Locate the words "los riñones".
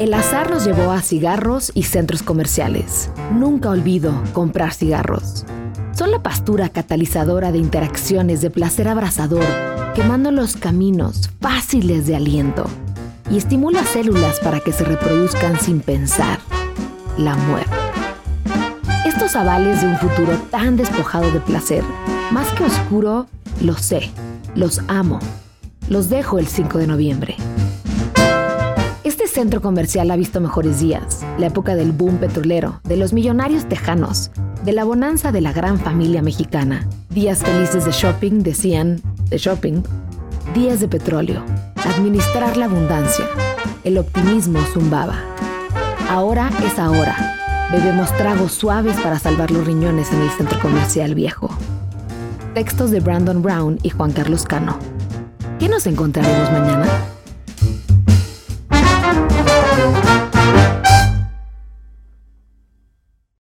49.50-50.12